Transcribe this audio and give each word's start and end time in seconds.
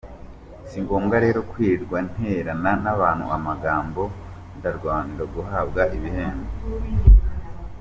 Si 0.69 0.77
ngombwa 0.83 1.15
rero 1.25 1.39
kwirirwa 1.49 1.97
nterana 2.09 2.71
n’abantu 2.83 3.25
amagambo 3.37 4.01
ndwanira 4.57 5.23
guhabwa 5.33 5.81
ibihembo. 5.97 6.49